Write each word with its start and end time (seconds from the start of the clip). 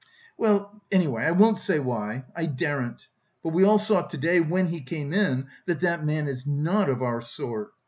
hm! 0.01 0.07
Well, 0.39 0.81
anyway, 0.91 1.25
I 1.25 1.29
won't 1.31 1.59
say 1.59 1.77
why, 1.77 2.25
I 2.35 2.47
daren't.... 2.47 3.07
But 3.43 3.53
we 3.53 3.63
all 3.63 3.77
saw 3.77 4.01
to 4.01 4.17
day 4.17 4.39
when 4.39 4.69
he 4.69 4.81
came 4.81 5.13
in 5.13 5.45
that 5.67 5.81
that 5.81 6.03
man 6.03 6.27
is 6.27 6.47
not 6.47 6.89
of 6.89 7.03
our 7.03 7.21
sort. 7.21 7.69